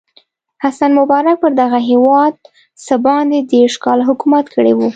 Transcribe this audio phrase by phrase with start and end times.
[0.63, 2.33] حسن مبارک پر دغه هېواد
[2.85, 4.79] څه باندې دېرش کاله حکومت کړی و.